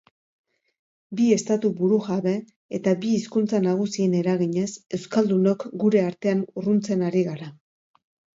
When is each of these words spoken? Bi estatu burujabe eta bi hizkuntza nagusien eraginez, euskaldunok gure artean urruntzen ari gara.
Bi 1.17 1.25
estatu 1.33 1.69
burujabe 1.81 2.33
eta 2.77 2.93
bi 3.03 3.11
hizkuntza 3.17 3.59
nagusien 3.67 4.17
eraginez, 4.23 4.67
euskaldunok 4.99 5.67
gure 5.85 6.03
artean 6.07 6.43
urruntzen 6.63 7.07
ari 7.11 7.25
gara. 7.31 7.53